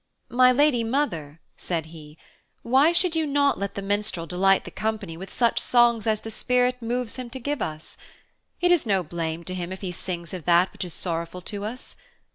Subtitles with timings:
[0.29, 2.17] 'My lady mother,' said he,
[2.63, 6.31] 'why should you not let the minstrel delight the company with such songs as the
[6.31, 7.99] spirit moves him to give us?
[8.61, 11.65] It is no blame to him if he sings of that which is sorrowful to
[11.65, 11.97] us.